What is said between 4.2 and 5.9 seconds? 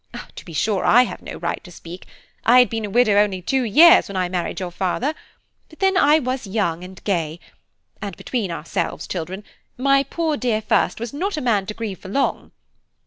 married your father; but